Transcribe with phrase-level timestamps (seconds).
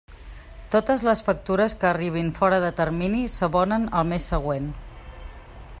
[0.75, 4.73] Totes les factures que arribin fora de termini s'abonen el mes següent.